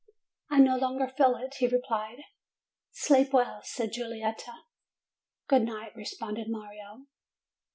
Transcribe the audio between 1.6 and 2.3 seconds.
replied.